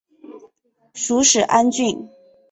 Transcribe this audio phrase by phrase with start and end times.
[0.95, 2.09] 属始安郡。